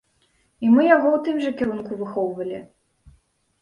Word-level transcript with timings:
І 0.67 0.71
мы 0.75 0.85
яго 0.87 1.07
ў 1.11 1.19
тым 1.29 1.37
жа 1.45 1.51
кірунку 1.61 1.91
выхоўвалі. 2.03 2.67